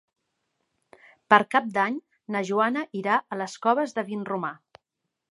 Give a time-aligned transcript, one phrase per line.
[1.33, 1.99] Per Cap d'Any
[2.35, 4.51] na Joana irà a les Coves de Vinromà.